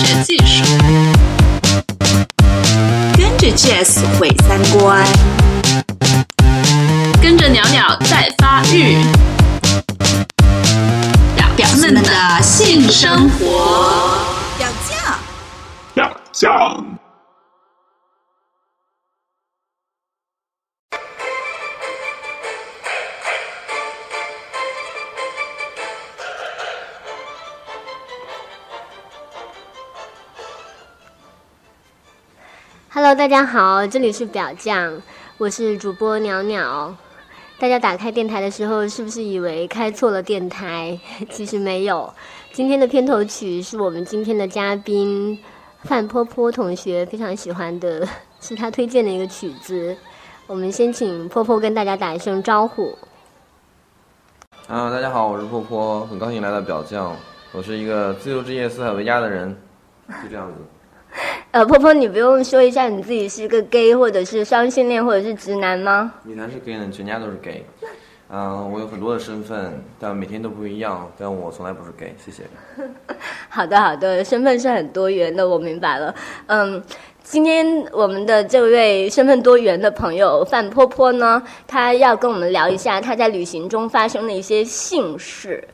[0.00, 0.64] 学技术，
[3.18, 5.04] 跟着 Jazz 毁三观，
[7.20, 8.96] 跟着鸟鸟在发育，
[11.36, 14.16] 表表妹们的性生活。
[14.56, 15.18] 表酱，
[15.92, 17.09] 表酱。
[32.92, 35.00] Hello，大家好，这里是表酱，
[35.38, 36.92] 我是主播鸟鸟。
[37.56, 40.98] 大家打开电台的时候，是不是以为开错了电台？
[41.30, 42.12] 其实没有。
[42.50, 45.38] 今天的片头曲是我们今天的嘉宾
[45.84, 48.04] 范坡坡同学非常喜欢的，
[48.42, 49.96] 是他推荐的一个曲子。
[50.48, 52.98] 我们先请坡坡跟大家打一声招呼。
[54.66, 57.14] 啊，大家好，我是坡坡，很高兴来到表酱。
[57.52, 59.56] 我是一个自由职业、四海为家的人，
[60.24, 60.54] 就这样子。
[61.52, 66.12] 呃，坡坡，你不用说一下你自己是个 gay 或者是双性恋或者是直男吗？
[66.22, 67.64] 你才是 gay 呢，全家都是 gay。
[68.32, 71.10] 嗯、我有很多的身份，但每天都不一样。
[71.18, 72.44] 但我从来不是 gay，谢谢。
[73.50, 76.14] 好的，好的，身份是很多元的，我明白了。
[76.46, 76.80] 嗯，
[77.24, 85.66] 今天我们的这位身份多元的朋友范坡坡呢，他要跟我们聊一下他在旅行中发生的一些幸事。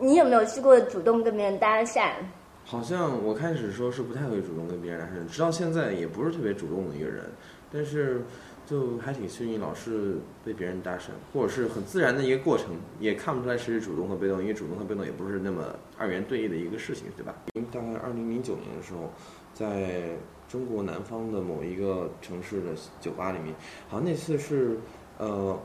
[0.00, 2.08] 你有没有试过主动跟别人搭讪？
[2.70, 7.24] 好像我开始说是不太会主动跟别人搭讪，直到现在也不是特别主动的一个人，
[7.72, 8.20] 但是
[8.66, 15.64] 就还挺幸运，老是被别人搭讪，或者是很自然的一个过程，也看不出来谁是主动和被动，因为主动和被动也不是那么
[15.96, 17.34] 二元对立的一个事情，对吧？
[17.72, 19.10] 大概二零零九年的时候，
[19.54, 20.10] 在
[20.46, 23.54] 中国南方的某一个城市的酒吧里面，
[23.88, 24.76] 好像那次是
[25.16, 25.58] 呃，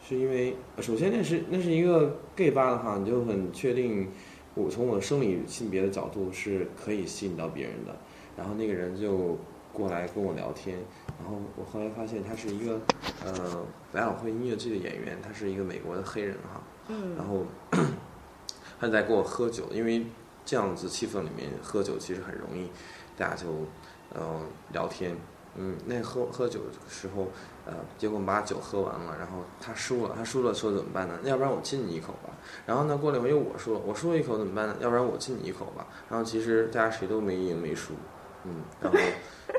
[0.00, 4.08] 是因为首先那是那是一个 gay 吧的话，你就很确定。
[4.56, 7.94] 我从我的生理性别的角度是可以吸引到别人的，
[8.36, 9.38] 然后那个人就
[9.70, 10.78] 过来跟我聊天，
[11.20, 12.80] 然后我后来发现他是一个
[13.22, 17.14] 呃百老汇音乐剧的演员，他是一个美国的黑人哈，嗯。
[17.14, 17.44] 然后
[18.80, 20.06] 他在跟我喝酒，因为
[20.46, 22.70] 这样子气氛里面喝酒其实很容易，
[23.14, 23.48] 大家就
[24.14, 24.40] 呃
[24.72, 25.14] 聊天，
[25.58, 27.28] 嗯，那喝喝酒的时候，
[27.64, 31.18] 呃，结果我们把酒喝完了，然后他输了，他输了说怎么办呢？
[31.24, 32.30] 要不然我亲你一口吧。
[32.66, 34.76] 然后呢，过了一会儿又我输了，我输了一口怎么办呢？
[34.80, 35.86] 要不然我亲你一口吧。
[36.08, 37.94] 然后其实大家谁都没赢没输，
[38.44, 38.98] 嗯，然后。
[38.98, 39.12] 嗯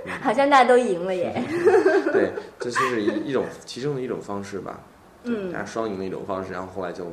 [0.22, 1.34] 好像大家都赢了耶。
[2.12, 4.80] 对，这就是一一种其中的一种方式吧，
[5.24, 6.52] 对嗯大家双赢的一种方式。
[6.52, 7.06] 然后后来就，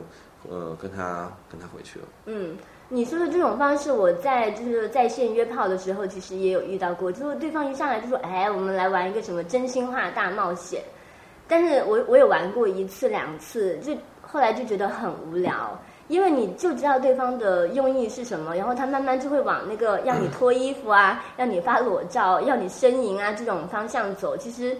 [0.49, 2.05] 呃，跟他跟他回去了。
[2.27, 2.57] 嗯，
[2.89, 7.11] 你说的这种方式，我在就是在线约炮的时候，其实也有遇到过。
[7.11, 10.83] 就是对方一上来就说：“哎，我们来玩一个什么真心话大冒险。”
[11.49, 15.79] 但是我我有玩过一次两次，就后来就觉得很无聊，
[16.09, 24.37] 因为你就知道对方的用意是什么，然后他慢慢就会往那个让你脱衣服啊，让你发裸照，要你呻吟啊这种方向走。
[24.37, 24.75] 其实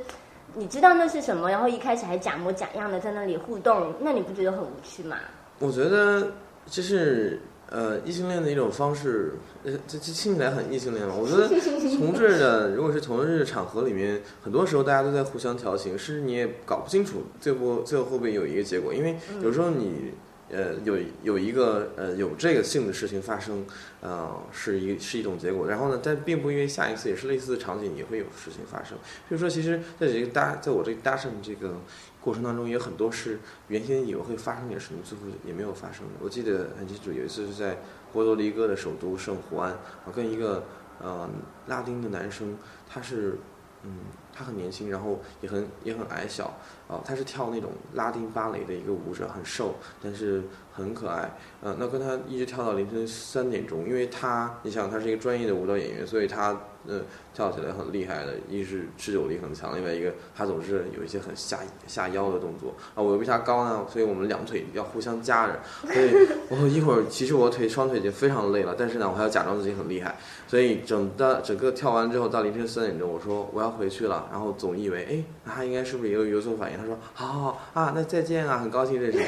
[0.55, 5.17] 你知道那是什么，然后一开始还假模假样的在那里互动，那你不觉得很无趣吗？
[5.59, 6.27] 我觉得
[6.67, 7.39] 就是
[7.71, 11.15] 呃异性恋的一种方式，呃，这这听起来很异性恋嘛。
[11.15, 11.49] 我觉得
[11.97, 20.13] 同志的，如果是同志的场合里面，很多时候大家都在互相调情，甚至你也搞不清楚最后最后会不会有一个结果，因为有时候你。
[20.51, 23.65] 呃，有有一个呃有这个性的事情发生，
[24.03, 25.67] 呃，是一是一种结果。
[25.67, 28.97] 然后呢，但并不因为下一次也是类似的场景也会有事情发生。
[29.27, 31.75] 所以说，其实在这个搭，在我这个搭讪这个
[32.25, 36.07] 过程当中，也有很多是原先以为会发生点什么，最后也没有发生。
[36.19, 37.77] 我记得很清楚，有一次是在
[38.15, 39.77] 波多黎各的首都圣胡安，
[40.07, 40.65] 我跟一个
[41.03, 41.29] 呃
[41.67, 42.57] 拉丁的男生，
[42.89, 43.37] 他是
[43.83, 43.99] 嗯
[44.33, 46.57] 他很年轻，然后也很也很矮小，
[46.89, 50.43] 啊、他是跳那种拉丁芭蕾的一个舞者，很瘦，但是
[50.73, 51.31] 很可爱。
[51.61, 57.01] 呃，那跟他一直跳到凌晨三点钟，因为他，你想他是一个专业的舞蹈演员，所以他呃
[57.35, 63.03] 跳起来很厉害的，一是持久力很强，另外一个他总是有一些很下下腰的动作啊。
[63.03, 65.61] 我又比他高呢，所以我们两腿要互相夹着，
[65.93, 70.17] 所以我一会儿其实我腿双腿已经非常累了，但是呢我还要假装自己很厉害，
[70.47, 76.79] 所以整的整个跳完之后到凌晨三点钟，我说我要回去了，然后总以为哎那他应该是不是也有有所反应？
[76.79, 79.25] 他说好好好啊，那再见啊，很高兴认识你。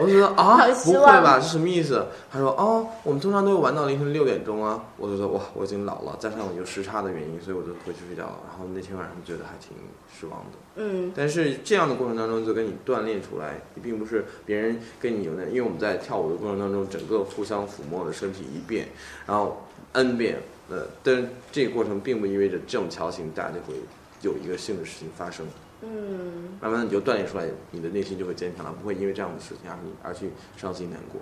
[0.00, 1.38] 我就说啊，不会吧？
[1.38, 2.06] 是什么意思？
[2.30, 4.82] 他说哦，我们通常都会玩到凌晨六点钟啊。
[4.96, 8.38] 我就说哇，我已经老了，加上我有时差的原因，所以我就回去睡觉了。
[8.48, 9.76] 然后那天晚上觉得还挺
[10.18, 10.58] 失望的。
[10.76, 18.88] 嗯但是这样的过程当中，就跟你锻炼出来，你并不是别人跟你有那，因为我们在跳舞的过程当中，整个互相抚摸的身体一遍，
[19.26, 19.62] 然后
[19.92, 20.38] n 遍，
[20.70, 23.74] 呃，但是这个过程并不意味着这种调情大家就会
[24.22, 25.46] 有一个性的事情发生。
[25.82, 31.20] 嗯，慢慢的你就锻炼出来，你的内心就会坚强了，不会因为这样的事情而你而去伤心难过。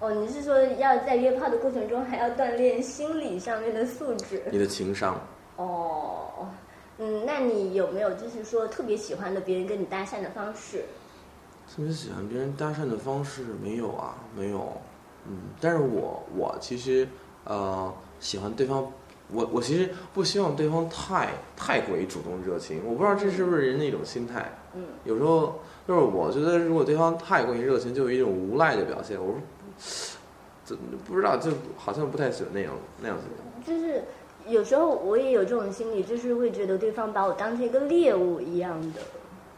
[0.00, 4.42] 哦，你是说要在约炮的过程中还要锻炼心理上面的素质？
[4.50, 5.20] 你的情商。
[5.56, 6.48] 哦，
[6.98, 10.84] 嗯，那你有没有就是说特别喜欢的别人跟你搭讪的方式？
[11.68, 14.72] 特别喜欢别人搭讪的方式没有啊，没有。
[15.26, 17.06] 嗯，但是我我其实
[17.44, 18.90] 呃喜欢对方，
[19.32, 22.80] 我我其实不希望对方太太过于主动热情。
[22.84, 24.58] 我不知道这是不是人的一种心态。
[24.74, 29.18] 嗯，有时候就是我觉得如果对方太过于热情，就有一种无赖的表现。
[29.18, 29.34] 我
[29.78, 30.16] 说，
[30.64, 33.24] 这不知道，就好像不太喜欢那样那样子。
[33.66, 34.02] 就是
[34.46, 39.00] 有时候我也有这种心理，就是会觉得对方把我当成一个猎物一样的。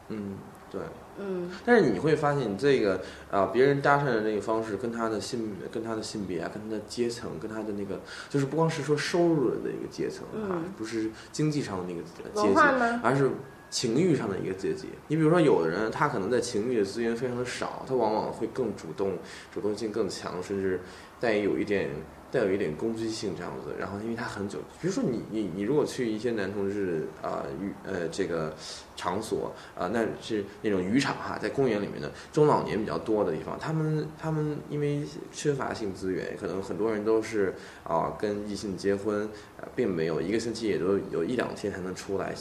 [0.09, 0.37] 嗯，
[0.71, 0.81] 对。
[1.19, 3.01] 嗯，但是你会发现，你这个
[3.31, 8.01] 啊，别人搭讪的这个方式，跟他的性、跟他的性别啊，跟他的阶层，跟他的那个，
[8.31, 13.31] 就是不光是说收入的一个阶层啊，不是经济上的那个阶级，而是
[13.71, 14.89] 情欲上的一个阶级。
[15.09, 19.17] 你比如说，有的人他可能在情欲的资源非常的少，他往往会更主动，
[19.53, 20.81] 主动性更强，甚至
[21.21, 21.91] 带有一点。
[22.33, 28.57] 带有一点攻击性这样子，然后因为他很久，比如说你你你如果去一些男同志啊渔呃这个
[28.95, 35.03] 场所啊，那是那种渔场哈，在公园里面的中老年比较多的地方，他们他们因为
[35.33, 37.55] 缺乏性资源，可能很多人都是
[37.85, 39.29] 啊跟异性结婚，
[39.75, 42.35] 并没有一个星期也都有一两天才能出来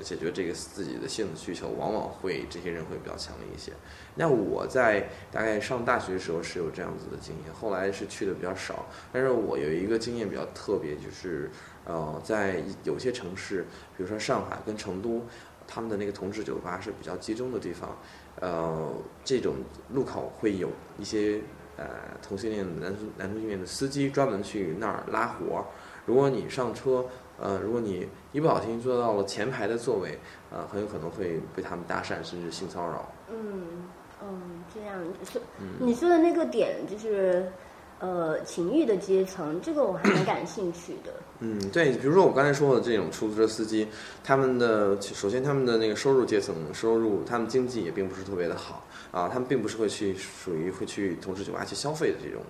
[0.00, 3.72] 解决这个自己的性需求，往往会这些人会比较强烈一些。
[4.14, 8.86] 那我在大概上大学的时候是有这样子的经验，后来是去的比较少。
[9.12, 11.48] 但是我有一个经验比较特别，就是
[11.84, 13.64] 呃，在有些城市，
[13.96, 15.24] 比如说上海跟成都，
[15.68, 17.96] 他们的那个同志酒吧是比较集中的地方。
[18.40, 18.90] 呃，
[19.24, 19.54] 这种
[19.92, 20.68] 路口会有
[20.98, 21.40] 一些
[21.76, 21.84] 呃
[22.20, 25.64] 同性恋男男同性恋的司机专门去那儿拉活儿。
[26.06, 27.04] 如果你上车，
[27.38, 30.18] 呃，如果你一不小心坐到了前排的座位，
[30.50, 33.12] 呃，很有可能会被他们搭讪，甚至性骚扰。
[33.30, 33.84] 嗯。
[34.20, 35.40] 嗯，这样说，
[35.78, 37.52] 你说的那个点就是，
[38.00, 41.12] 呃，情欲的阶层，这个我还蛮感兴趣的。
[41.40, 43.86] 嗯，对，比如说我刚才说的这种出租车司机，
[44.24, 52.42] 他们的首先他们的那个收入阶层，收入他们经济也并不是特别的好啊，他们并不是会去属于会去同时酒吧去消费的这种，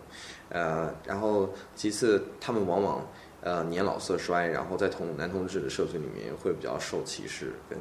[0.49, 3.06] 呃，然后其次他们往往
[3.43, 7.79] 呃年老色衰，然后在同男同志的社群里面会比较受歧视跟。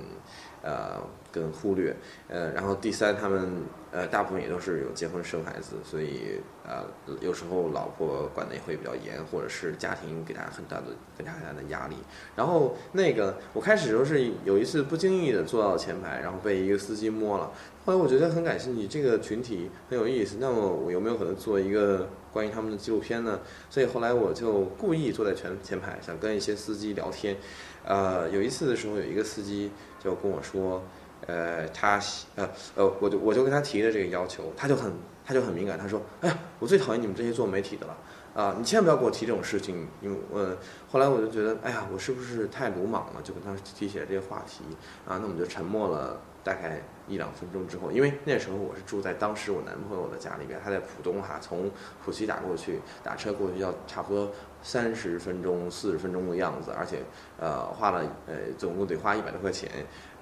[0.63, 0.99] 呃，
[1.31, 1.95] 跟忽略，
[2.27, 6.83] 呃，然后第三，他们呃，大部分也都是有结婚生孩子，所以呃，
[7.21, 11.95] 有时候老婆管的也会比较严，或者是家庭给他很大的、很大很大的压力。
[12.35, 17.51] 然后那个，我开始时候是有一次不经意的坐到前排，然后被一个司机摸了。
[17.85, 20.37] 后来我觉得很感兴趣，这个群体很有意思。
[20.41, 23.39] 那么我有没有可能做一个关于他们的纪录片呢？
[23.67, 27.35] 所以后来我就故意坐在前前排，想跟一些司机聊天。
[27.83, 30.83] 呃，有一次的时候，有一个司机就跟我说，
[31.25, 31.99] 呃，他
[32.35, 34.93] 呃呃，我就我就跟他提了这个要求，他就很
[35.25, 37.97] 他就很敏感，他说，哎呀，我最讨厌你们这些做媒体的了，
[38.35, 40.55] 啊，你千万不要给我提这种事情，因为呃，
[40.91, 44.63] 后来我就觉得，哎呀，我是不是太鲁莽了，就跟他提起了这个话题，
[45.07, 46.21] 啊，那我们就沉默了。
[46.43, 51.71] 大概一两分钟之后，因为那时候我是住在当时我男朋友的家里边，他在浦东哈，从
[52.03, 54.29] 浦西打过去，打车过去要差不多
[54.61, 56.99] 三十分钟、四十分钟的样子，而且
[57.39, 59.69] 呃花了呃总共得花一百多块钱，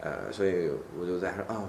[0.02, 1.64] 呃，所以我就在说啊，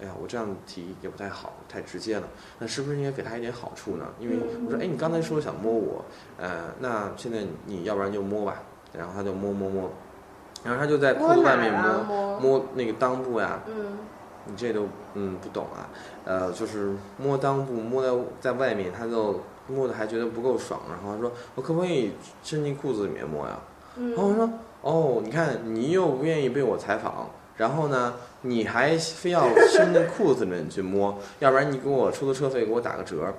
[0.00, 2.28] 哎呀，我这样提也不太好，太直接了，
[2.58, 4.06] 那是不是应该给他一点好处呢？
[4.18, 6.04] 因为我说，哎，你刚才说想摸我，
[6.38, 9.90] 呃，那现在你要不然就摸吧，然后他就摸摸摸。
[10.64, 13.98] 然后他就在裤子外面摸摸那个裆部呀，嗯，
[14.46, 15.88] 你这都嗯不懂啊，
[16.24, 23.58] 呃，就是摸裆部摸在在外面，他就摸的还觉得不够爽，然后他说我可不可以伸进裤子里面摸呀？
[23.96, 24.50] 然后我说
[24.82, 33.32] 哦，你看你又不愿意被我采访，然后呢你还非要伸进裤子里面去摸， 要不然你给我出租车费给我打个折。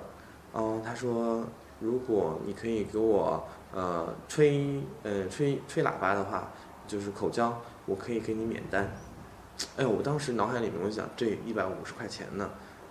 [0.52, 1.44] 哦，他说
[1.80, 3.44] 如果你可以给我
[3.74, 6.50] 呃吹呃吹吹喇叭的话。
[6.88, 7.52] 就是口交，
[7.84, 8.88] 我可以给你免单。
[9.76, 12.50] 哎，我当时脑海里面我想，这一百五十块钱呢，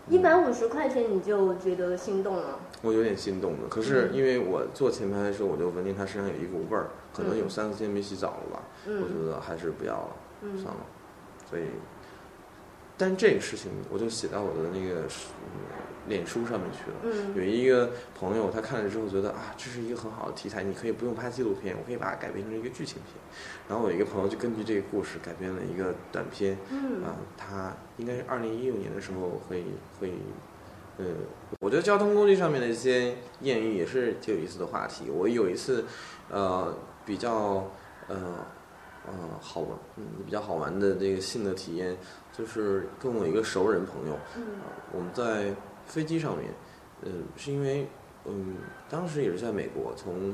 [0.09, 2.59] 一百五十块钱你就觉得心动了？
[2.81, 10.15] 我有点心动了，可是因为我坐前排的时候，我就闻见他身上有一股味儿，可能有三四天没洗澡了吧，我觉得还是不要了，
[10.57, 10.85] 算了。
[11.49, 11.63] 所以，
[12.97, 15.03] 但这个事情我就写到我的那个。
[16.07, 23.15] 脸书上面去了，有一个朋友，他看了之后觉得啊，这是一个很好的题材，你可以不用拍纪录片，我可以把它改编成一个剧情片。
[23.67, 26.53] 然后我一个朋友就根据这个故事改编了一个短片，
[27.03, 29.63] 啊，他应该是二零一六年的时候会
[29.99, 30.13] 会，
[30.99, 31.15] 嗯，
[31.59, 35.09] 我觉得交通工具上面的一些艳遇也是挺有意思的话题。
[35.09, 35.85] 我有一次，
[36.29, 36.71] 呃，
[37.03, 37.71] 比较
[38.07, 38.45] 呃
[39.07, 41.97] 呃好玩，嗯，比较好玩的这个性的体验，
[42.31, 44.43] 就是跟我一个熟人朋友，嗯
[44.91, 45.51] 我们在。
[45.85, 46.51] 飞机上面，
[47.03, 47.87] 嗯，是因为
[48.25, 48.55] 嗯，
[48.89, 50.33] 当时也是在美国，从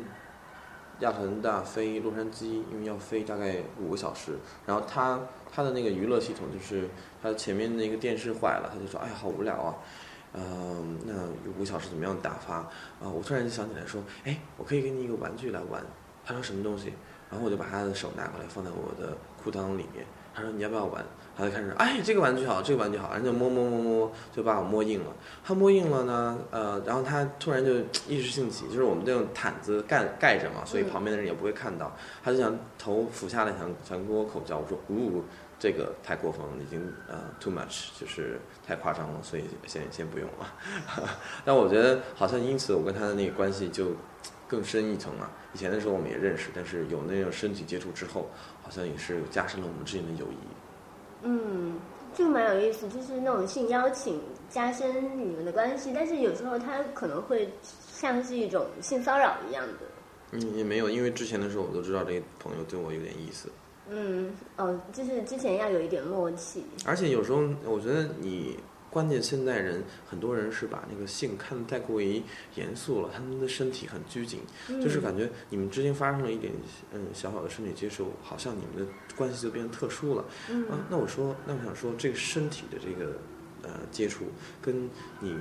[1.00, 4.34] 亚特兰大飞洛杉矶，因为要飞大概五个小时。
[4.66, 5.20] 然后他
[5.52, 6.88] 他的那个娱乐系统就是
[7.22, 9.76] 他前面那个电视坏了，他就说：“哎呀，好无聊啊。”
[10.34, 11.14] 嗯，那
[11.50, 12.56] 五个小时怎么样打发？
[12.56, 12.70] 啊，
[13.02, 15.84] 我突然就想起来说：“哎，我可以给你一个玩具来玩。”
[16.24, 16.94] 他说：“什么东西？”
[17.30, 20.06] 然后我就把他的手拿过来放在我的裤裆里面。
[20.34, 21.04] 他说：“你要不要玩？”
[21.38, 25.08] 他就开始：“哎，这个玩具好，这个玩具好。”人就摸摸摸摸，就把我摸硬了。
[25.44, 27.72] 他摸硬了呢，呃，然后他突然就
[28.08, 31.96] 一时兴起，就是我们这种毯子盖盖着嘛，所以旁边的人也不会看到。
[32.24, 34.58] 他就想头俯下来，想想跟我口交。
[34.58, 35.24] 我说：“呜，
[35.58, 40.54] 这个太过分了，已经呃 too much，就是太夸张了，所以先先不用了。
[41.46, 43.96] ”但我觉得好像因此我跟他的那个关系就
[44.48, 45.32] 更深一层了。
[45.54, 48.30] 以前的时候我们也认识，但是有那种身体接触之后，
[48.62, 50.38] 好像也是加深了我们之间的友谊。
[51.24, 51.80] 嗯，
[52.14, 57.50] 这个蛮有意思，就是那种性邀请加深你们的关系，但是有时候他可能会
[57.92, 59.80] 像是一种性骚扰一样的。
[60.32, 63.50] 嗯，也没有，因为之前的时候我都知道这个朋友对我有点意思。
[63.90, 66.64] 嗯，哦，就是之前要有一点默契。
[66.86, 68.58] 而且有时候我觉得你。
[68.92, 72.22] 关键现代人很多人是把那个性看得太过于
[72.56, 76.52] 严肃了，他们的身体很拘谨，就是感觉你们之间发生了一点
[76.94, 80.26] 嗯小小的身体接触，好像你们的关系就变得特殊了。
[80.70, 83.18] 啊，那我说，那我想说，这个身体的这个
[83.64, 84.26] 呃接触，
[84.62, 84.90] 跟
[85.22, 85.36] 你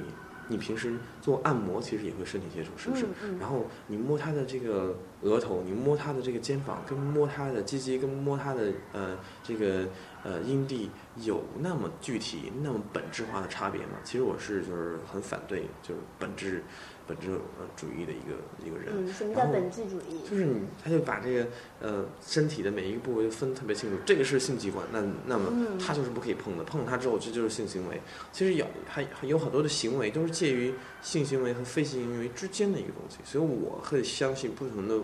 [0.50, 3.06] 你平时做按摩其实也会身体接触，是不是？
[3.38, 9.88] 然后你摸他的这个额头，你摸他的这个肩膀，跟摸他的鸡鸡，跟摸他的呃这个。
[10.22, 13.96] 呃，阴蒂有那么具体、那么本质化的差别吗？
[14.04, 16.62] 其实我是就是很反对，就是本质、
[17.10, 18.94] 本质呃主义的一个一个人。
[18.96, 20.20] 嗯，什么叫本质主义？
[20.22, 21.46] 就是你，他就把这个
[21.80, 28.00] 呃身体的每一个部位分特别清楚，这个是性器官，那那么他就是不可以碰的，碰了它之后这就是性行为。
[28.30, 35.00] 其实有还还有很多的行为都是介于性行为和非性行为之间的一个东西，所以我会相信不同的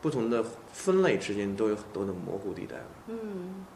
[0.00, 2.76] 不同的分类之间都有很多的模糊地带。
[3.08, 3.66] 嗯。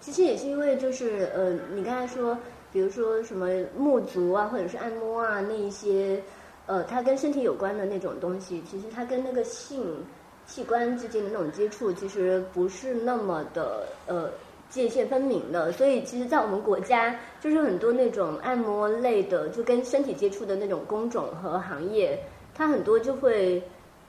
[0.00, 2.38] 其实也是因为，就是呃，你刚才说，
[2.72, 3.48] 比如说什么
[3.78, 6.22] 沐足啊，或者是按摩啊，那一些，
[6.66, 10.04] 呃，它跟身体有关的那种东西，其实它跟那个性
[10.46, 14.30] 器官之间的那种接触，其实不是那么的呃
[14.68, 15.72] 界限分明的。
[15.72, 22.18] 所以，其实，在我们国家，就是很多那种按摩类的，就跟身体接触的那种工种和行业，
[22.54, 23.62] 它很多就会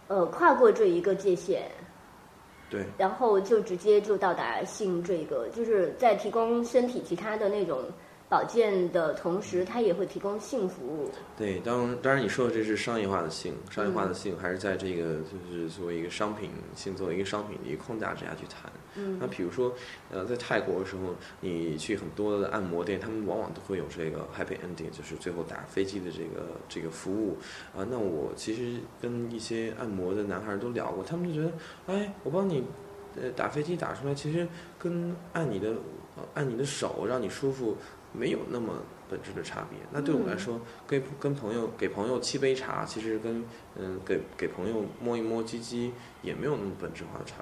[0.08, 1.64] 呃跨过这一个界限。
[2.70, 7.84] 对，然后就直接就到达性这个，就是在提供身体其他的那种
[8.30, 11.10] 保健的同时，它也会提供性服务。
[11.36, 18.72] 对，当当然你说的这是商业化的性，商业化的性还是在这个就是作为一个商品性，作为一个商品的一个框架之下去谈。
[18.94, 19.74] 嗯，那比如说，
[20.12, 27.36] 呃，在泰国的时候，你去很多的按摩店，他们往往都会有这个 happy ending，就是最后打飞机的这个这个服务。
[27.76, 31.54] 啊，那我其实跟一些按摩的男孩都聊过，他们就觉得，
[31.88, 32.64] 哎，我帮你，
[33.20, 35.74] 呃，打飞机打出来，其实跟按你的
[36.34, 37.78] 按你的手让你舒服
[38.12, 38.74] 没有那么
[39.10, 39.80] 本质的差别。
[39.92, 43.44] 那对我来说，跟跟朋友给朋友沏杯茶，其实跟
[43.76, 47.36] 嗯给给朋友摸一摸鸡鸡也没有那么本质化的差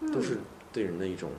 [0.00, 0.38] 别，都是。
[0.70, 1.30] 对人的一种，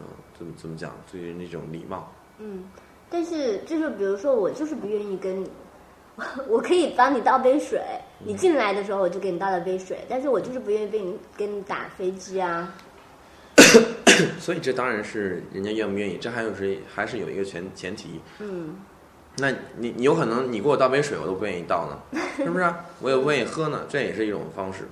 [0.00, 0.90] 嗯，怎么怎么讲？
[1.12, 2.10] 对人的一种礼貌。
[2.38, 2.64] 嗯，
[3.10, 5.50] 但是就是比如说，我就是不愿意跟你，
[6.48, 7.78] 我可以帮你倒杯水，
[8.18, 12.74] 你进来的时候我就给你倒了杯水，但是我就是不愿意被你跟你打飞机啊。
[14.40, 18.20] 所以这当然是人家愿不愿意，这还有是还是有一个前前提。
[18.40, 18.76] 嗯。
[19.36, 22.72] 那你你有可能你给我倒杯水，我都不愿意倒呢， 是不是？
[23.00, 24.88] 我也不愿意喝呢，这也是一种方式。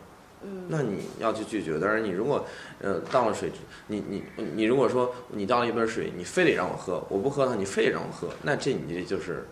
[0.69, 2.47] 那你要去拒绝，但是你如果，
[2.81, 3.51] 呃，倒了水，
[3.89, 4.23] 你你
[4.55, 9.45] 你如果说你倒了一杯水，你非得让我喝，我不喝它，你非得让我喝，那这你这就是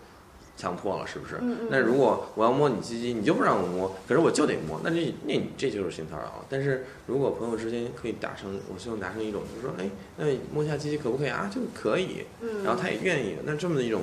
[0.56, 1.38] 强迫了，是不是？
[1.70, 6.46] 那如果我要摸你鸡鸡，你就不让我摸，可是我就得摸，那这那你这就是性骚扰了。
[6.48, 11.50] 但是如果朋友之间可以达成，我希望达成一种，就是说，哎，那摸一下鸡鸡可不可以啊？
[11.52, 12.24] 就可以，
[12.64, 14.02] 然后他也愿意，那这么的一种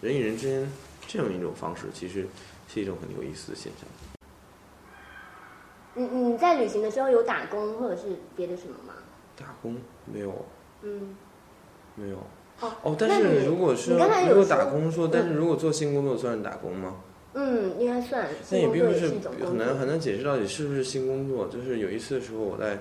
[0.00, 0.68] 人与人之间
[1.06, 2.26] 这样一种方式，其实
[2.66, 3.88] 是一种很有意思的现象。
[5.94, 8.94] 你你在旅行的时候有打工或者是别的什么吗？
[9.36, 10.44] 打工没有。
[10.82, 11.14] 嗯，
[11.94, 12.16] 没有。
[12.62, 16.96] 哦哦，但是如果是如果打工说，但是如果做新工作算是打工吗？
[17.34, 18.28] 嗯，应该算。
[18.50, 19.08] 但也并不是
[19.44, 21.48] 很难很难解释到底是不是新工作。
[21.48, 22.78] 就是有一次的时候，我在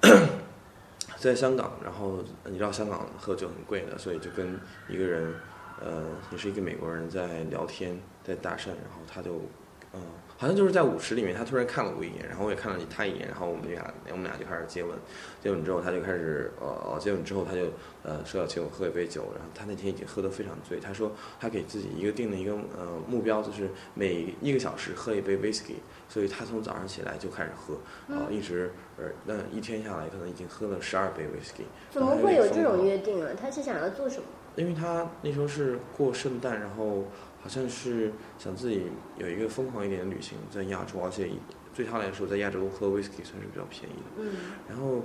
[1.18, 5.34] 在香港，然后你知道香港喝酒很贵的，所以就跟一个人，
[5.84, 6.02] 呃，
[6.32, 9.40] 也是一个美国人在聊天，在搭讪，然后他就，
[9.98, 10.06] 嗯。
[10.40, 14.96] 好像就是在舞池里面，他突然看了我一眼，然后我也看了他一眼，然后我们俩我们俩就开始接吻，
[15.42, 17.62] 接吻之后他就开始呃接吻之后他就
[18.04, 25.74] 呃说要请我喝一杯酒，然后他那天已经喝得非常醉，他说他给自己一个定了一个呃目标就是每一个小时喝一杯 whisky，
[26.08, 27.74] 所以他从早上起来就开始喝，
[28.14, 33.32] 啊、一直呃那一天下来可能已经喝了十二杯 whisky，怎么会有这种约定啊？
[33.36, 34.22] 他是想要做什么？
[34.54, 37.04] 因为他那时候是过圣诞，然后
[37.40, 38.84] 好像是想自己
[39.16, 41.30] 有一个疯狂一点的旅行，在亚洲，而且
[41.74, 44.22] 对他来说，在亚洲喝 whisky 算是比较便宜的。
[44.22, 44.32] 嗯
[44.68, 45.02] 然后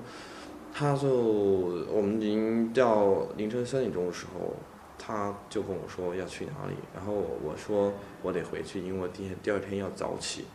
[0.74, 4.56] 他就我们已经到凌晨三点钟的时候，
[4.98, 10.46] 他就跟我说要去哪里，然后我说我得回去，因为我第第二天要早起，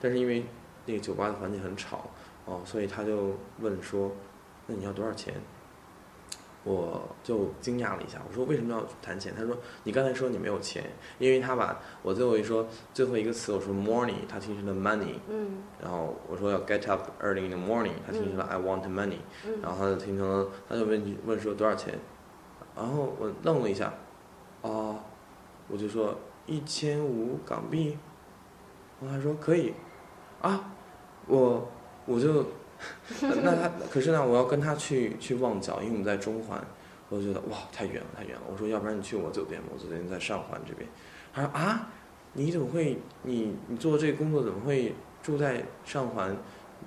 [0.00, 0.44] 但是因为
[0.84, 2.10] 那个酒吧的环境很吵
[2.44, 4.12] 哦，所以他就问说，
[4.66, 5.34] 那你要多少钱？
[6.64, 9.34] 我就惊讶了一下，我说为什么要谈钱？
[9.36, 10.84] 他说你刚才说你没有钱，
[11.18, 15.62] 因为他把我最后一说最后一个词我说 morning，他听成了 money，嗯。
[15.82, 19.60] 然后我说要 get up early in the morning，他听成了 I want money，、嗯。
[19.60, 21.98] 然后他就听成了，他就问问说多少钱，
[22.76, 23.92] 然后我愣了一下，
[24.62, 25.04] 啊，
[25.68, 26.16] 我就说
[26.46, 27.98] 一千五港币，
[29.00, 29.74] 然后他说可以，
[30.40, 30.72] 啊，
[31.26, 31.68] 我
[32.06, 32.44] 我就，
[33.42, 36.62] 那他可是呢，我要跟他去去旺角，因为我们在中环，
[37.08, 40.88] 我就觉得哇太远了太远了，我说要不然你去我酒店吧，我酒店在上环这边，
[41.32, 41.88] 他说啊，
[42.32, 46.36] 你怎么会你你做这个工作怎么会住在上环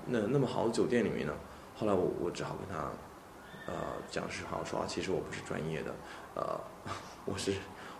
[0.07, 1.33] 那那么好的酒店里面呢？
[1.77, 2.89] 后来我我只好跟他
[3.67, 3.73] 呃
[4.09, 5.93] 讲实话，我说啊，其实我不是专业的，
[6.35, 6.59] 呃，
[7.25, 7.53] 我是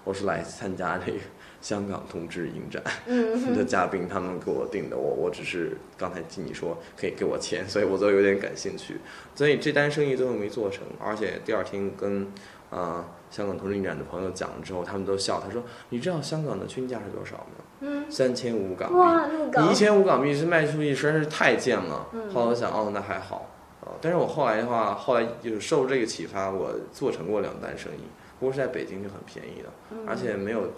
[0.03, 1.19] 我是来参加这个
[1.61, 8.97] 香港同志影展嗯 的嘉宾，他们给我定的，我我只是刚才听你说可以给我钱，所以我就有点感兴趣，
[9.33, 12.27] 所以这单生意最后没做成，而且第二天跟
[12.69, 17.65] 呃香港同志影展的朋友讲了之后，他们都笑，他说你知道香港的均价是多少吗？
[17.81, 19.59] 嗯，三千五港币。
[19.59, 22.07] 你一，千五港币是卖出去实在是太贱了。
[22.13, 23.49] 嗯后来我想，哦，那还好。
[23.81, 28.05] 哦，但是我后来的话，后来就是受这个启发，我做成过两单生意，
[28.39, 29.69] 不过是在北京就很便宜的，
[30.07, 30.71] 而且没有，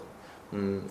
[0.50, 0.82] 嗯，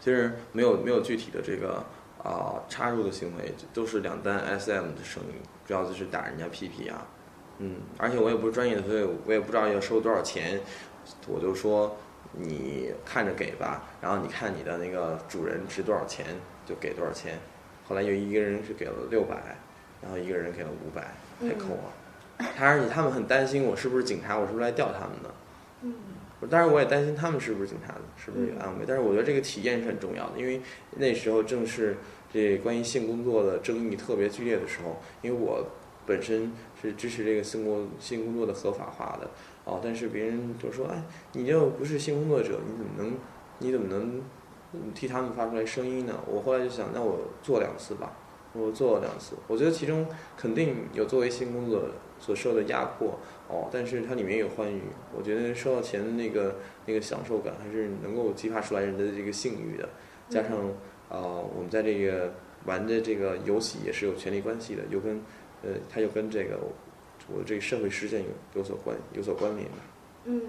[0.00, 1.84] 就是没有没有具体的这个
[2.22, 5.34] 啊、插入的行为，都是两单 SM 的声音，
[5.66, 7.06] 主要就是打人家屁屁啊，
[7.58, 10.60] 嗯，而且我也不是专业的，所以我也不知道要收多少钱，
[11.26, 11.96] 我就说
[12.32, 16.26] 你看着给吧，然后你看你的那个主人值多少钱
[16.64, 17.38] 就给多少钱。
[17.84, 19.56] 后来有一个人是给了六百，
[20.00, 21.92] 然后一个人给了五百，太抠了。
[22.56, 25.28] 他而且他们很担心我是不是警察，我是不是来调他们的。
[26.42, 28.84] 嗯当然我也担心他们是不是警察，是不是有安慰。
[28.86, 30.60] 但是我觉得这个体验是很重要的，因为
[30.96, 31.96] 那时候正是
[32.32, 35.00] 这关于性工作的争议特别剧烈的时候。
[35.22, 35.64] 因为我
[36.04, 39.30] 本身是支持这个性工性工作的合法化的，
[39.64, 41.02] 哦，但是别人就说，哎，
[41.32, 43.16] 你就不是性工作者，你怎么能
[43.58, 44.20] 你怎么能
[44.92, 46.18] 替他们发出来声音呢？
[46.26, 48.12] 我后来就想，那我做两次吧。
[48.54, 54.80] 我做了两次，我觉得其中肯定有作为性工作者所受的压迫哦，但是它里面有欢愉，
[55.14, 56.54] 我觉得收到钱的那个
[56.86, 59.88] 那个享受感还是能够激发出来人的这个性欲的，
[60.30, 60.72] 加上
[61.08, 62.32] 呃我们在这个
[62.64, 65.20] 玩的这个游戏也是有权利关系的，又跟
[65.62, 66.58] 呃它又跟这个
[67.28, 69.74] 我这个社会实践有有所关有所关联的。
[70.26, 70.42] 嗯，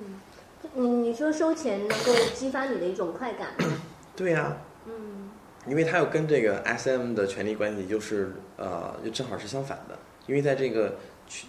[0.76, 3.82] 你你说收钱能够激发你的一种快感吗？
[4.16, 4.56] 对呀、
[4.86, 5.32] 嗯
[5.66, 9.98] 因为它又跟这个 S M 的权利关系就是呃，就正好是相反的。
[10.28, 10.98] 因为在这个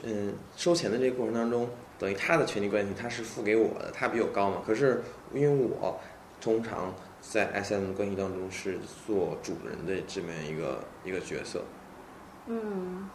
[0.03, 1.69] 嗯收钱的这个过程当中，
[1.99, 4.63] 等于他的权利关系他是付给我的，他比我高嘛。
[4.67, 5.99] 可是因为我
[6.41, 11.63] 通常在 S M 关系当中是做主人的这么一个一个角色，
[12.47, 13.09] 嗯，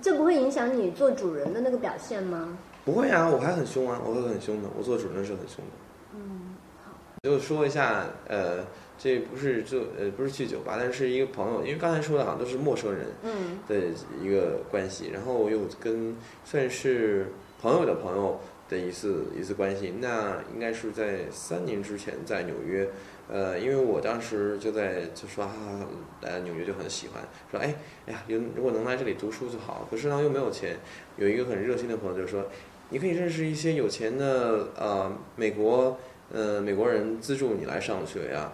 [0.00, 2.56] 这不会影响你做主人的那个表现吗？
[2.84, 5.70] 不会啊，我还很凶啊，我会很凶的，我做主人是很凶的。
[6.14, 8.64] 嗯，好，就说一下，呃，
[8.96, 13.88] 这不是就呃不是去酒吧，但是一个朋友，因为刚才说的好像都是陌生人，嗯的
[14.22, 22.88] 一个关系，然后我又跟算是朋友的朋友的一次一次关系，那应该是在三年之前在纽约，
[23.28, 25.86] 呃，因为我当时就在就说哈、啊，
[26.22, 27.74] 来纽约就很喜欢，说哎
[28.06, 30.76] 哎呀，有如果能来这里读书就好，可是呢又没有钱，
[31.16, 32.46] 有一个很热心的朋友就说，
[32.90, 35.98] 你可以认识一些有钱的呃美国
[36.32, 38.52] 呃美国人资助你来上学呀、啊，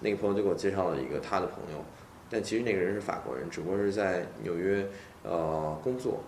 [0.00, 1.84] 那个朋友就给我介绍了一个他的朋友。
[2.30, 4.84] 但其实那个人是法国人，只不过是在纽约
[5.22, 6.18] 呃工作，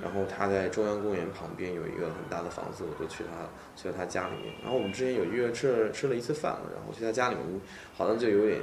[0.00, 4.54] 然后他在中央公园旁边有一个很大的房子，我就去他去了他家里面。
[4.62, 7.60] 然后我们之前有约吃了吃了一次饭了，然后去他家里面，
[7.96, 8.60] 好像就有点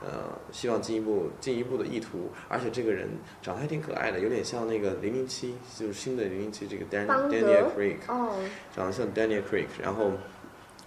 [0.00, 3.08] 呃希望进一步进一步的意图，而且这个人
[3.42, 7.96] 长得还挺可爱的，有点像那个零零七，就是新的零零七这个 Dan Daniel Craig。
[8.08, 8.38] 哦，
[8.74, 10.12] 长得像 Daniel Craig，然后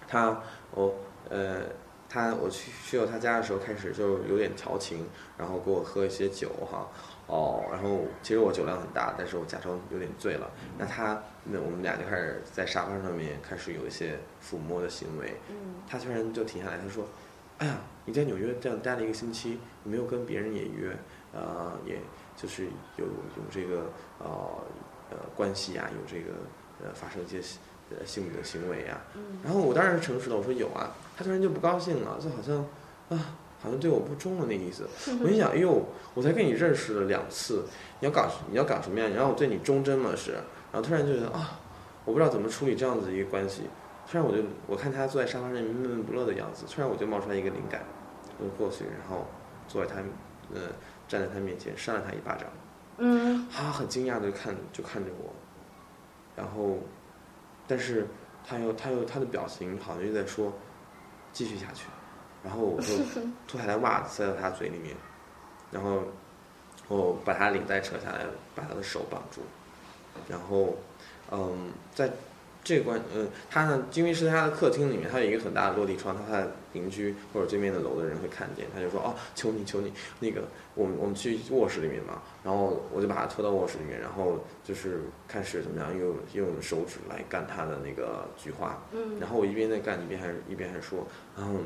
[0.07, 0.93] 他哦
[1.29, 1.63] 呃
[2.09, 6.89] 他我去去到他家的时候，开始就有点调情，然后给我喝一些酒哈，
[7.27, 10.49] 哦，然后其实我酒量很大，但是我假装有点醉了。
[10.77, 15.39] 那他那我们俩就开始在沙发上面开始有一些抚摸的行为。
[15.49, 17.05] 嗯他突然就停下来，他说
[17.59, 20.95] ：“哎呀，你在纽约这样待了一个星期，你没有跟别人也约，
[21.31, 21.99] 呃，也
[22.35, 22.65] 就是
[22.97, 24.27] 有有这个呃
[25.11, 26.33] 呃关系啊、有这个
[26.83, 27.39] 呃发生一些
[27.97, 30.91] 呃性的行为呀、嗯然后我当然是诚实的，我说有啊。
[31.17, 32.57] 他突然就不高兴了，就好像
[33.09, 34.87] 啊，好像对我不忠了那意思。
[35.21, 37.65] 我心想，哎呦，我才跟你认识了两次，
[37.99, 39.07] 你要搞你要搞什么呀？
[39.07, 40.13] 你让我对你忠贞吗？
[40.15, 40.33] 是？
[40.71, 41.59] 然后突然就觉得啊，
[42.05, 43.63] 我不知道怎么处理这样子一个关系。
[44.09, 47.83] 突然我就我看他坐在沙发上面闷闷不乐的样子，突然我就冒出来一个灵感，
[48.37, 49.27] 我就过去，然后
[49.67, 50.01] 坐在他
[50.53, 50.61] 呃
[51.07, 52.47] 站在他面前扇了他一巴掌。
[52.97, 55.33] 嗯他很惊讶的看就看着我，
[56.35, 56.79] 然后，
[57.69, 58.07] 但是
[58.43, 60.51] 他又他又他的表情好像又在说
[61.31, 61.85] 继续下去，
[62.43, 62.87] 然后我就
[63.47, 64.95] 脱下来袜子塞到他嘴里面，
[65.69, 66.01] 然后
[66.87, 69.41] 我把他领带扯下来，把他的手绑住，
[70.27, 70.75] 然后
[71.31, 72.09] 嗯，在
[72.63, 80.43] 这个关嗯，他呢，因为是在他的客厅里面，他有一个很大的落地窗，他的邻居或者对面的楼的人会看见，他就说哦，求你求你，那个
[80.75, 89.19] 我们我们去卧室里面嘛，然后我就把他拖到卧室里面，然后就是开始怎么样，用用手指来干他的那个菊花，嗯。
[89.19, 91.63] 然后我一边在干，一边还一边还说，嗯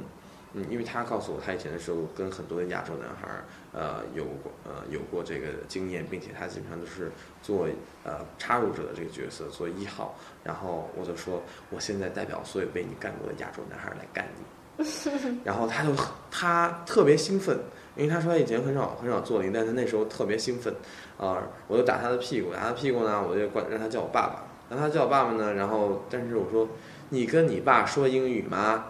[0.54, 7.12] 嗯，因为他告诉我，他以前的时候跟很多的亚洲男孩儿，呃，有过呃有过这个经验，并且他基本上都是
[7.42, 7.68] 做
[8.04, 10.16] 呃插入者的这个角色，做一号。
[10.44, 14.46] 然后我就说，我现在代表所有被你干过的亚洲男孩儿来干你。
[15.44, 15.90] 然后他就
[16.30, 17.60] 他特别兴奋，
[17.96, 20.74] 因为他说他以前很少很少做零，但是那时候特别兴奋，
[21.18, 26.68] 啊、我就打他的屁股，打他屁股呢，我就管让他叫我爸爸，让他叫我爸爸呢，然后但是我说
[27.10, 28.86] 你跟你爸说英语吗？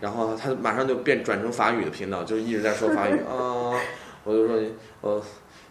[0.00, 3.74] 然后他马上就变转成法语的频道，就是一直在说法语 啊、
[4.24, 4.56] 我就说
[5.00, 5.22] 呃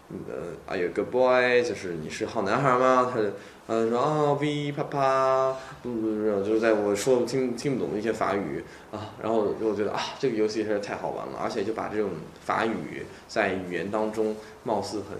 [0.09, 0.35] 呃
[0.67, 1.61] ，Are you a good boy？
[1.63, 3.11] 就是你是好男孩吗？
[3.13, 3.27] 他就
[3.67, 12.11] 嗯说啊，V 啪啪，不不不，就是在我说听听不懂的一些法语啊，然后我觉得啊，这个游戏实在太好玩了，而且就把这种
[12.41, 15.17] 法语在语言当中貌似很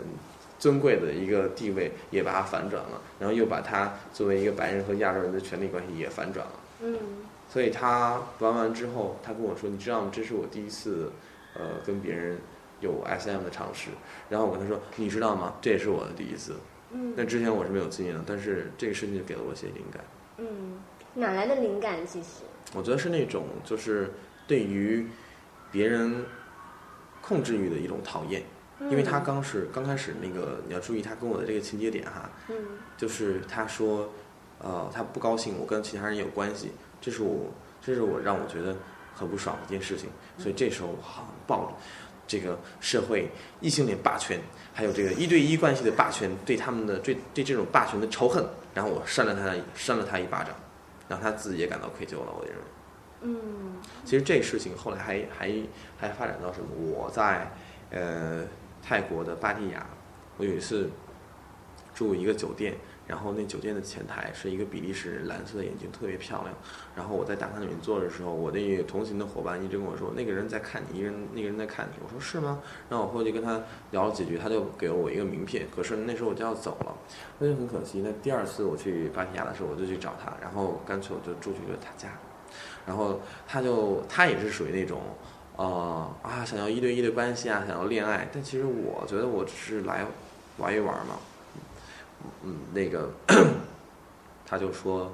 [0.58, 6.54] 尊贵的一个地位也把它反转了，然后又把它作为一个白人和亚洲人的权利关系也反转了。
[6.82, 6.96] 嗯
[7.58, 10.12] 所以他玩完之后，他跟我说：“你知道吗？
[10.13, 11.12] 这是我第一次，
[11.56, 12.38] 呃，跟别人
[12.82, 13.89] 有 SM 的尝试。”
[14.30, 15.56] 然后我跟他说：“你知道吗？
[15.60, 16.56] 这也是我的第一次。
[16.91, 20.04] 嗯那之前我是没有经验的，但是这个事情就给了我一些灵感。
[20.38, 20.78] 嗯，
[21.15, 22.06] 哪来的灵感？
[22.06, 22.43] 其实，
[22.76, 24.12] 我觉得是那种就是
[24.46, 25.08] 对于
[25.72, 26.26] 别人
[27.24, 28.43] 控制欲的一种讨厌，
[28.82, 32.56] 因为他刚是刚开始那个，你要注意他跟我的这个情节点哈，嗯
[32.96, 34.12] 就是他说，
[34.60, 38.76] 呃，他不高兴我跟其他人有关系，这是我，这是我让我觉得
[39.16, 41.74] 很不爽的一件事情，所以这时候我好像抱着
[42.28, 43.30] 这个社会
[43.62, 44.40] 异性恋霸权，
[44.74, 50.54] 还有这个一对一关系的霸权，对他们的对对这种霸权的仇恨，然后我扇了他扇了他一巴掌，
[51.08, 52.62] 让他自己也感到愧疚了，我认为。
[53.22, 55.52] 嗯其实这个事情后来还还
[55.98, 56.68] 还发展到什么？
[56.78, 57.52] 我在
[57.90, 58.46] 呃
[58.84, 59.86] 泰国的芭提雅，
[60.38, 60.90] 我有一次
[61.96, 62.76] 住一个酒店，
[63.08, 66.54] 然后那酒店的前台是一个比利时人，蓝色的眼睛特别漂亮。
[66.96, 71.93] 然后我在大堂里面坐的时候，我那同行的伙伴一直跟我说，那个人在看你，一个人那个人在看你。
[72.04, 72.60] 我说是吗？
[72.89, 75.65] 然后我后去跟他聊了几句，他就给了我一个名片。
[75.74, 76.96] 可是那时候我就要走了，
[77.39, 78.02] 那就很可惜。
[78.04, 82.10] 那第二次我去芭提雅的时候，我就去找他，然后干脆我就住去了他家。
[82.86, 85.02] 然后他就他也是属于那种，
[85.58, 90.06] 呃啊想要一对一的关系啊，想要恋爱，但其实我觉得我只是来
[90.58, 91.17] 玩一玩嘛，
[92.44, 93.10] 嗯，那个
[94.46, 95.12] 他就说，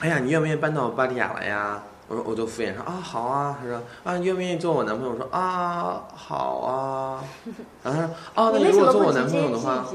[0.00, 1.82] 哎呀，你愿不愿意搬到芭提雅来呀？
[2.08, 5.12] 我说我就敷衍说啊好啊，他说啊你愿不愿意做我男朋友？
[5.12, 7.24] 我说啊好啊，
[7.82, 9.86] 然后他说啊那如果做我男朋友的话？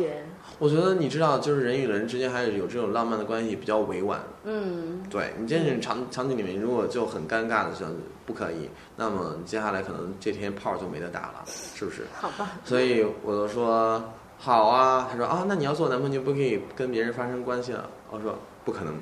[0.60, 4.20] 我觉得你知道，就是人与人之间还是有这种浪漫的关系比较委婉。
[4.44, 7.92] 嗯对你这种场场景里面，如果就很尴尬的时候
[8.26, 12.08] 不可以，那么接下来可能这天炮就没得打了，是不是？
[12.20, 14.04] 好吧，所以我就说
[14.38, 17.90] 好啊，他说啊，那你要做我男朋友就不可以跟别人发生关系了。
[18.12, 18.94] 我说不可能，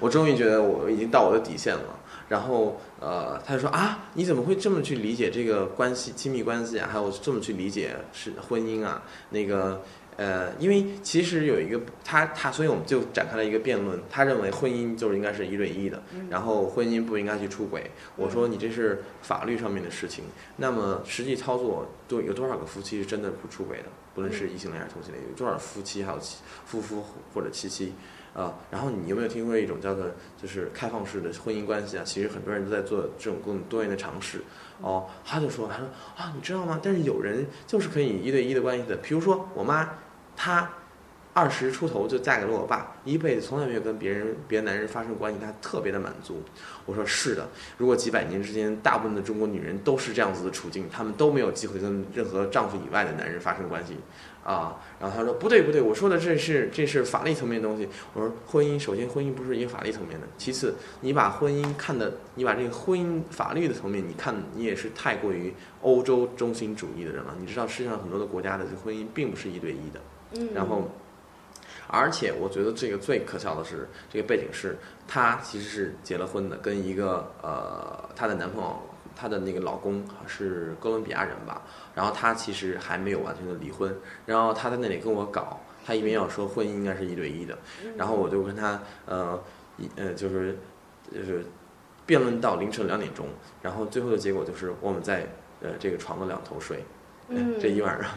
[0.00, 1.98] 我终于觉得我已经到我的底线了。
[2.28, 6.88] 然后呃，他就说啊，你怎么会这么去理解这个关系、亲密关系啊？
[6.90, 9.02] 还有这么去理解是婚姻啊？
[9.30, 9.80] 那个
[10.16, 14.00] 呃，因为其实有一个他他，所以我们就展开了一个辩论。
[14.08, 17.90] 他认为婚姻就是应该是一对一的，然后婚姻不应该去出轨。
[18.16, 20.24] 我说你这是法律上面的事情，
[20.56, 23.84] 那么实际操作都有多少个夫妻是真的不出轨的？
[24.14, 27.92] 不论是异性恋还是同性恋，有多少夫妻还有妻夫夫或者妻妻，
[28.32, 30.06] 啊，然后你有没有听过一种叫做
[30.40, 32.04] 就是开放式的婚姻关系啊？
[32.04, 34.40] 其实很多人都在做这种各种多元的尝试。
[34.80, 36.80] 哦，他就说，他说啊，你知道吗？
[36.82, 39.88] 但是有人就是可以一对一的关系的，比如说我妈，
[40.36, 40.70] 她
[41.32, 46.42] 二十出头就嫁给了我爸，一辈子从来没有跟别人别的男人发生关系，她特别的满足。
[46.86, 53.96] 我说是的，如果几百年之间大部分的中国女人都是这样子的处境，她们都没有机会跟任何丈夫以外的男人发生关系。
[54.44, 57.88] 啊，然后他说不对不对，我说的这是这是法律层面的东西。
[58.12, 67.34] 我说婚姻首先婚姻不是一个法律层面的，其次你把婚姻看的，你把这个婚姻法律的层面，你看你也是太过于欧洲中心主义的人了。
[67.40, 70.00] 你知道世界上很多的国家的这婚姻并不是一对一的，
[70.36, 70.88] 嗯，然后，
[71.88, 78.76] 而且我觉得这个最可笑的是这个背景是，她其实是结了婚的，跟一个呃她的男朋友，
[79.14, 81.62] 她的那个老公是哥伦比亚人吧。
[81.94, 87.56] 然后她其实还没有完全的离婚，然后她在那里跟我搞，她一边要说婚姻应该是一对一的，
[87.96, 89.40] 然后我就跟她呃
[89.76, 90.58] 一呃就是
[91.12, 91.44] 就是
[92.04, 93.28] 辩论到凌晨两点钟，
[93.62, 95.26] 然后最后的结果就是我们在
[95.60, 96.84] 呃这个床的两头睡，
[97.36, 98.10] 嗯这一晚上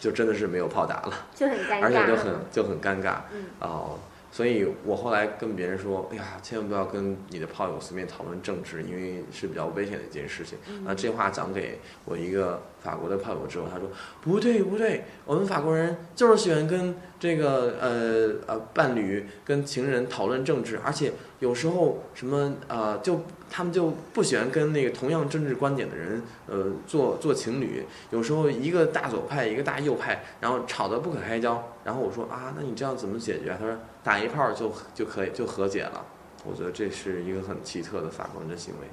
[0.00, 3.98] 就真的是没有炮打了，就很尴尬，而且就很就很尴尬嗯哦。
[4.32, 10.58] 所以我后来跟别人说，哎呀，千万不要跟你的炮友随便讨论政治，因为是比较危险的一件事情。
[10.84, 13.88] 那，这话讲给我一个法国的炮友之后，他说
[14.20, 31.66] 不对不对，我们法国人就是喜欢跟这个呃呃伴侣、跟情人讨论政治，而且有时候什么呃就他们就不喜欢跟那个同样政治观点的人呃做做情侣，有时候一个大左派一个大右派，然后吵得不可开交。
[31.84, 33.56] 然后我说啊，那你这样怎么解决？
[33.58, 36.04] 他说打一炮就就可以就和解了。
[36.44, 38.86] 我觉得这是一个很奇特的法国人的行为。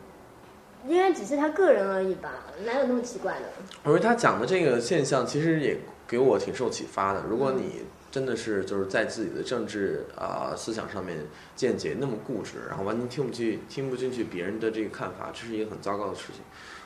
[0.87, 2.31] 应该只是他个人而已吧，
[2.65, 3.45] 哪有那么奇怪的？
[3.83, 7.23] 我觉得他讲的这个现象，其实也给我挺受启发的。
[7.29, 11.17] 如果你真的是就是在自己的政治啊、思想上面
[11.55, 16.41] 见解那么固执，然后完全听不进听不进去别人的这个看法，这是一个很糟糕的事情。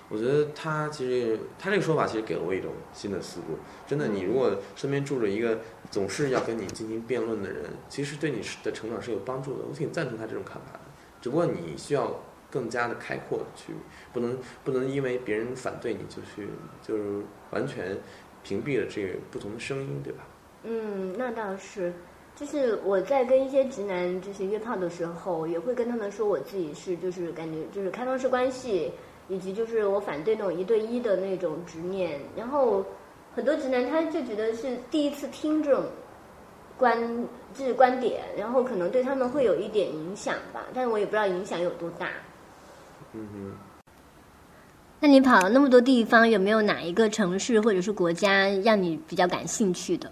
[0.08, 3.58] 我觉得他其实他这个说法其实给了我一种新的思路。
[3.88, 5.58] 真的，你如果身边住着一个
[5.90, 9.66] 总是要跟你进行辩论的人，其实对你的成长是有帮助的。
[9.68, 10.80] 我挺赞同他这种看法的。
[11.20, 13.74] 只不过你需要更加的开阔去，
[14.14, 16.48] 不能不能因为别人反对你就去
[16.82, 17.98] 就是完全
[18.44, 20.24] 屏蔽了这个不同的声音，对吧？
[20.64, 21.94] 嗯，那倒是。
[22.36, 28.92] 就是我在跟一些直男就是约炮的时候，也会跟他们说我自己是就是感觉就是开放式关系，
[29.30, 32.20] 以及就是我反对那种一对一的那种执念。
[32.36, 32.86] 然后
[33.34, 35.86] 很多直男他就觉得是第一次听这种
[36.78, 42.10] 观就是观点，然后可能对他们会有一点影响吧，但是我也不知道影响有多大。
[43.16, 43.58] 嗯哼。
[45.00, 50.12] 那你跑了那么多地方，有没有哪一个城市或者是国家让你比较感兴趣的？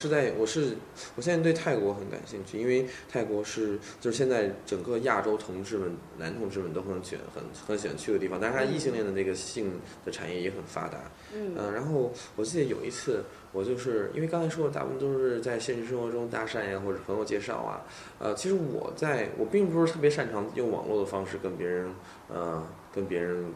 [0.00, 0.76] 是在我是
[1.16, 9.72] 我现在对泰国很感兴趣，因为泰国是就是现在整个亚洲同志们男同志们都很喜欢很很喜欢去的地方，但是它异性恋的那个性
[10.04, 10.98] 的产业也很发达。
[11.34, 17.84] 嗯呃，然后我记得有一次，我就是因为刚才说的大部分都是在现实生活中搭讪呀，或者朋友介绍啊。
[18.20, 21.92] 呃，其实我在我并不是特别擅长用网络的方式跟别人
[22.28, 23.52] 呃跟别人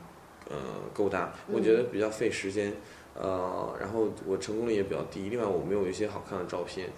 [0.50, 0.56] 呃
[0.92, 2.72] 勾搭，我觉得比较费时间。
[3.14, 5.28] 呃，然后我成功率也比较低。
[5.28, 6.88] 另外，我没有一些好看的照片。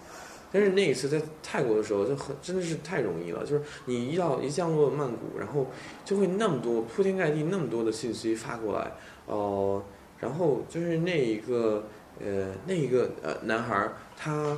[0.52, 3.44] 但是那一次在泰国的时候，就很真的是太容易了。
[3.44, 5.66] 就是你一到一降落曼谷，然后
[6.04, 8.92] 就会那么多铺天盖地那么多的信息发过来，
[9.26, 9.82] 哦、
[10.20, 11.84] 然后就是那一个
[12.20, 14.56] 呃那一个呃男孩，他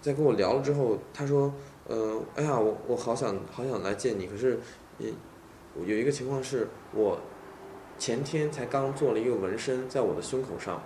[0.00, 1.54] 在跟我聊了之后，他说，
[1.86, 4.58] 呃，哎呀，我我好想好想来见你，可是
[4.98, 5.12] 也
[5.86, 7.16] 有一个情况是我
[7.98, 10.80] 前天才刚做了一个纹身在我的胸口上，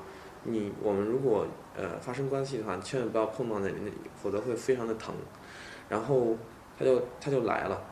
[0.44, 1.46] 你我们如果
[1.76, 5.14] 呃发生关系的话，千万不要碰到那里，那里否则会非常的疼。
[5.88, 6.36] 然后
[6.78, 7.84] 他就他就来了，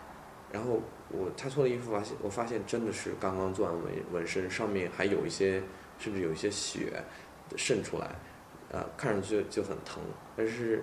[0.50, 0.80] 然后
[1.10, 5.62] 我他脱了衣服发现我发现真的是刚刚做完纹纹身，上面还有一些
[5.98, 7.04] 甚至有一些血
[7.56, 8.10] 渗出来，
[8.70, 10.02] 呃、看上去就很疼，
[10.34, 10.82] 但是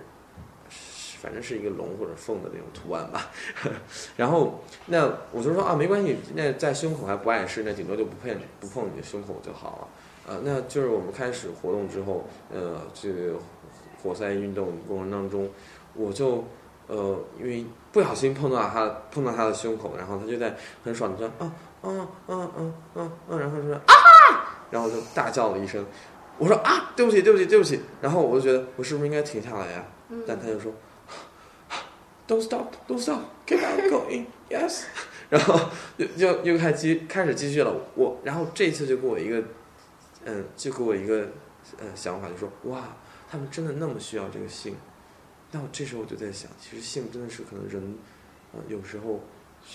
[1.20, 3.30] 反正是一个龙或者凤的那种图案吧。
[4.16, 9.88] 然后那我就说啊，没关系，那在胸口还不碍事，那顶多就不碰不碰你的胸口就好了。
[10.28, 13.34] 呃，那就是我们开始活动之后，呃，这个
[14.02, 15.48] 活塞运动过程当中，
[15.94, 16.44] 我就
[16.86, 20.54] 呃，因为不小心碰到他碰到他的胸口，然后他就在
[20.84, 23.94] 很爽的说啊啊啊啊啊啊，然后说啊，
[24.70, 25.84] 然后就大叫了一声。
[26.36, 27.80] 我说啊，对不起，对不起，对不起。
[28.00, 29.84] 然后我就觉得我是不是应该停下来呀、
[30.26, 30.70] 但他就说
[32.28, 34.84] ，Don't stop, don't stop, keep on going, yes。
[35.28, 35.58] 然后
[35.98, 37.74] 就就又开继开始继续了。
[37.96, 39.42] 我然后这次就给我一个，
[40.24, 41.28] 嗯，就给我一个
[41.78, 42.96] 呃想法，就说哇，
[43.28, 44.76] 他们真的那么需要这个性，
[45.50, 47.98] 那我这时候我就在想，其实性真的是可能人，
[48.52, 49.20] 呃，有时候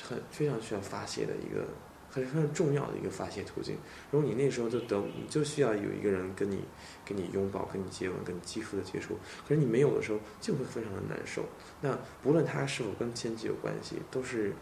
[0.02, 1.68] 很非常需要发泄的一个
[2.13, 3.76] 很非常重要的一个发泄途径。
[4.12, 6.60] 如果你那时候就等，你就需要有一个人跟你
[7.04, 11.43] 跟你拥抱、跟你接吻、跟你肌肤的接触，可是你没有的时候，就会非常的难受。
[11.82, 14.54] 那不论他是否跟前妻有关系，都是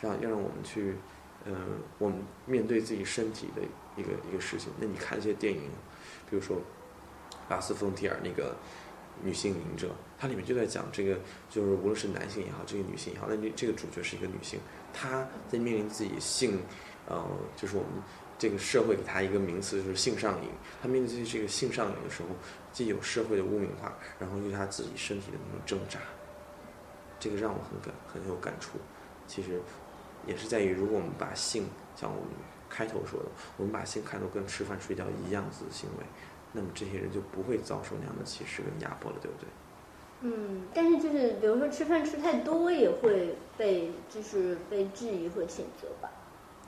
[0.00, 0.94] 让要让我们去，
[1.44, 1.52] 呃，
[1.98, 3.62] 我们面对自己身体的
[3.96, 4.72] 一个一个事情。
[4.80, 5.62] 那你看一些电影，
[6.30, 6.56] 比如说
[7.50, 8.56] 拉斯冯提尔那个。
[9.22, 11.16] 女性隐者，它里面就在讲这个，
[11.48, 14.58] 就是无论是男性也好，这个女性也好，那这这个主角是一个女性，
[14.92, 16.58] 她在面临自己性，
[17.08, 17.24] 呃，
[17.56, 17.90] 就是我们
[18.38, 20.48] 这个社会给他一个名词，就是性上瘾。
[20.82, 22.28] 他面对这个性上瘾的时候，
[22.72, 25.98] 既有社会的污名化，然后又他自己身体的那种挣扎，
[27.20, 28.78] 这个让我很感很有感触。
[29.26, 29.60] 其实
[30.26, 32.28] 也是在于，如果我们把性像我们
[32.68, 36.04] 开头说的，我们把性看作跟吃饭睡觉一样子的行为。
[36.52, 39.48] 那么这些人就不会遭受那样的歧视跟压迫了，对不对？
[40.20, 46.08] 嗯，但是就是比如说吃饭吃太多也会被就是被质疑和谴责吧。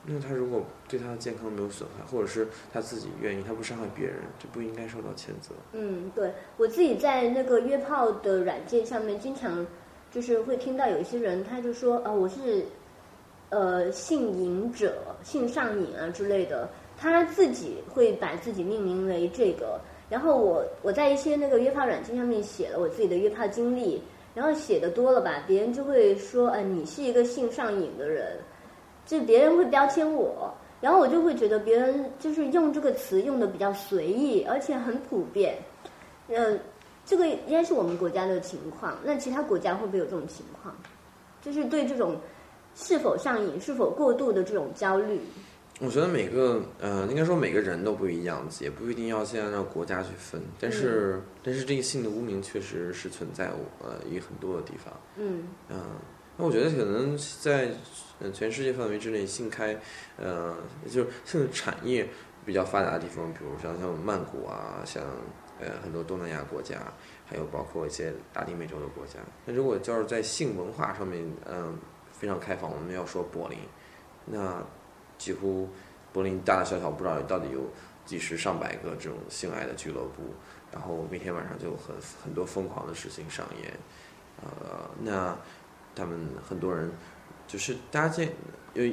[0.07, 5.55] 那他如果对他的健康没有损害，或者是他自己愿意，他不伤害别人，就不应该受到谴责。
[5.73, 9.67] 嗯，对我自己在那个约炮的软件上面，经常
[10.11, 12.65] 就是会听到有一些人，他就说啊，我是
[13.51, 16.69] 呃性瘾者、性上瘾啊之类的。
[16.99, 24.01] 他自己会把自己命名为这个，然后我我在一些那个约炮软件上面写了我自己的约炮经历，
[24.35, 28.39] 然后写的多了吧，别人就会说，呃，你是一个性上瘾的人，
[29.07, 35.57] 就别人会标签我，然后我就会觉得别人就是用这个词用的比较随意，而且很普遍，
[36.29, 36.61] 嗯，
[37.05, 40.77] 这个应该是我们国家的情况，那其他国家会不会有这种情况？
[41.41, 42.17] 就是对这种
[42.75, 45.21] 是否上瘾、是否过度的这种焦虑。
[45.79, 50.43] 我觉得每个呃，应该说每个人都不一样，也不一定要先按照国家去分。
[50.59, 54.93] 但是，但是这个性的污名确实是存在呃于很多的地方。
[55.17, 55.45] 嗯。
[55.69, 55.79] 嗯，
[56.37, 57.71] 那我觉得可能在
[58.33, 59.77] 全世界范围之内，性开
[60.17, 60.57] 呃
[60.91, 62.09] 就是性产业
[62.45, 65.03] 比较发达的地方，比如像像曼谷啊，像
[65.61, 66.77] 呃很多东南亚国家，
[67.27, 69.21] 还有包括一些拉丁美洲的国家。
[69.45, 71.79] 那如果就是在性文化上面，嗯，
[72.13, 73.59] 非常开放，我们要说柏林，
[74.27, 74.63] 那。
[75.19, 75.67] 几乎
[76.13, 77.61] 柏林大大小小不知道到底有
[78.05, 80.25] 几十上百个这种性爱的俱乐部，
[80.71, 83.73] 然后每天晚上就很很多疯狂的事情上演，
[84.43, 85.35] 呃，那
[85.97, 86.17] 他们
[86.49, 86.89] 很多人
[87.49, 88.33] 就是大家见
[88.75, 88.85] 有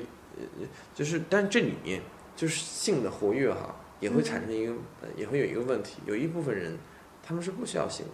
[0.95, 2.01] 就是，但这里面
[2.35, 4.73] 就是性的活跃哈，也会产生一个
[5.15, 6.75] 也会有一个问题，有一部分人
[7.21, 8.13] 他们是不需要性的，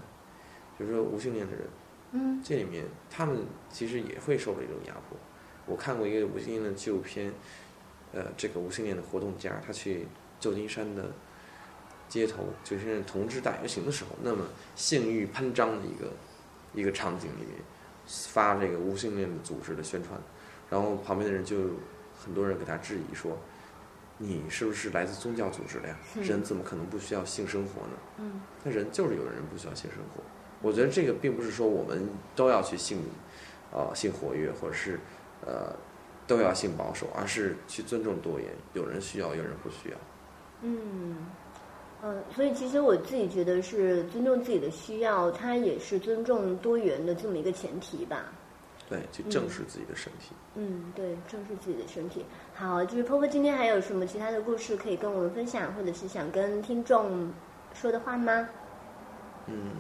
[0.77, 1.67] 比如说无性恋的人，
[2.11, 5.17] 嗯，这里面他们其实也会受到一种压迫。
[5.65, 7.31] 我看过一个无性恋的纪录片。
[8.11, 10.07] 呃，这个无性恋的活动家，他去
[10.39, 11.11] 旧金山的
[12.07, 14.43] 街头，就是同志大游行的时候，那么
[14.75, 16.11] 性欲喷张的一个
[16.73, 17.49] 一个场景里面，
[18.29, 20.19] 发这个无性恋的组织的宣传，
[20.69, 21.57] 然后旁边的人就
[22.19, 23.37] 很多人给他质疑说
[24.17, 25.95] ：“你是不是来自宗教组织的呀？
[26.15, 30.23] 人怎么可能不需要性生活呢？”嗯，那人就是有的人不需要性生活。
[30.61, 33.01] 我觉得这个并不是说我们都要去性，
[33.71, 34.99] 呃，性活跃，或者是
[35.45, 35.75] 呃。
[36.27, 38.47] 都要性保守，而是去尊重多元。
[38.75, 39.97] 有人需要，有人不需要。
[40.61, 41.25] 嗯，
[42.01, 48.25] 嗯，所以其实我自己觉得是尊重自己的需要，它也是尊重多元的这么一个前提吧。
[48.89, 50.33] 对，去正视自己的身体。
[50.55, 52.25] 嗯，对，正视自己的身体。
[52.55, 57.31] 好，就是婆婆今天还有什么其他的故事可以跟我们分享，或者是想跟听众
[57.73, 58.49] 说的话吗？
[59.45, 59.71] 嗯，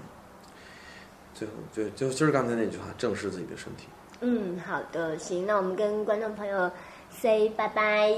[1.33, 3.87] 最后就就就是刚才那句话，正视自己的身体。
[4.21, 6.69] 嗯，好的，行，那我们跟观众朋友
[7.09, 8.13] say 拜拜，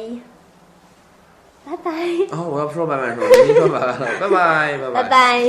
[1.65, 1.91] 拜拜。
[2.36, 3.24] 啊，我要说拜拜说
[3.69, 5.41] 拜拜了，拜拜，拜拜，拜拜。